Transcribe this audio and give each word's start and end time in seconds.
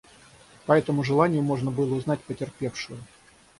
По 0.65 0.73
этому 0.75 1.03
желанию 1.03 1.43
можно 1.43 1.69
было 1.69 1.93
узнать 1.93 2.21
потерпевшую. 2.23 2.97